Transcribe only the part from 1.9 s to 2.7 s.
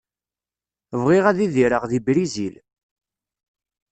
deg Brizil.